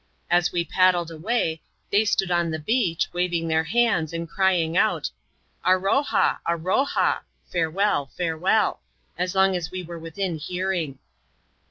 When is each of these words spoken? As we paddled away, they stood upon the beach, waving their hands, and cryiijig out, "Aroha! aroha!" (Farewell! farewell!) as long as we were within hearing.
As 0.31 0.51
we 0.51 0.65
paddled 0.65 1.11
away, 1.11 1.61
they 1.91 2.05
stood 2.05 2.31
upon 2.31 2.49
the 2.49 2.57
beach, 2.57 3.07
waving 3.13 3.47
their 3.47 3.65
hands, 3.65 4.13
and 4.13 4.27
cryiijig 4.27 4.75
out, 4.75 5.11
"Aroha! 5.63 6.37
aroha!" 6.43 7.19
(Farewell! 7.51 8.09
farewell!) 8.17 8.81
as 9.15 9.35
long 9.35 9.55
as 9.55 9.69
we 9.69 9.83
were 9.83 9.99
within 9.99 10.37
hearing. 10.39 10.97